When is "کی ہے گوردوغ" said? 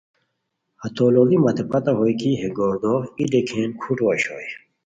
2.19-3.01